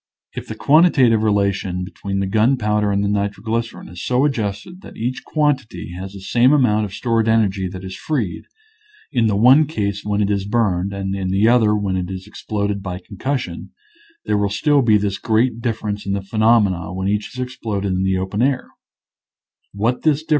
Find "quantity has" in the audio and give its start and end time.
5.23-6.13